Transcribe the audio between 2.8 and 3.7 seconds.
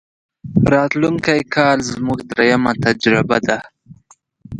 تجربه ده.